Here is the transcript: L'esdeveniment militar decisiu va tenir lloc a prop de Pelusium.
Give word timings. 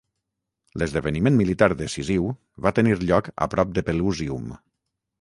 L'esdeveniment 0.81 1.37
militar 1.41 1.69
decisiu 1.83 2.27
va 2.67 2.75
tenir 2.81 2.99
lloc 3.07 3.33
a 3.47 3.53
prop 3.55 3.79
de 3.81 3.89
Pelusium. 3.93 4.53